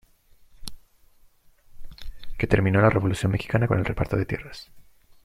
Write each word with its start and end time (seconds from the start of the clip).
Que 2.39 2.47
terminó 2.47 2.79
en 2.79 2.85
la 2.85 2.89
Revolución 2.89 3.31
Mexicana 3.31 3.67
con 3.67 3.77
el 3.77 3.85
reparto 3.85 4.17
de 4.17 4.25
tierras. 4.25 4.71